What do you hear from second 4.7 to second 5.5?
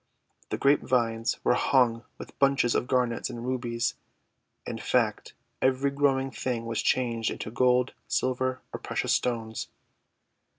fact,